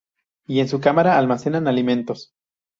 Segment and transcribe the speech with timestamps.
[0.47, 2.33] Y en su cámara almacenan alimentos.